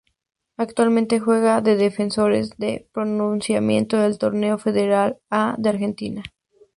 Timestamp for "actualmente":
0.57-1.19